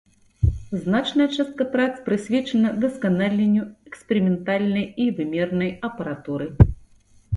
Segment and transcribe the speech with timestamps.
[0.83, 6.47] Значная частка прац прысвечана дасканаленню эксперыментальнай і вымернай апаратуры.